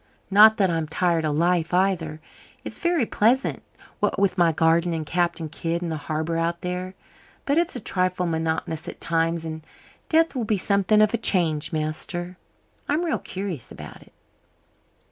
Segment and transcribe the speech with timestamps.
[0.31, 2.19] Not that I'm tired of life either.
[2.63, 3.61] It's very pleasant,
[3.99, 6.95] what with my garden and Captain Kidd and the harbour out there.
[7.45, 9.63] But it's a trifle monotonous at times and
[10.09, 12.35] death will be something of a change, master.
[12.89, 14.11] I'm real curious about it."